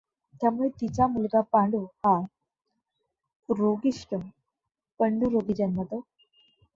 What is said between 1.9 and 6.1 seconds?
हा रोगीष्ट पंडुरोगी जन्मतो.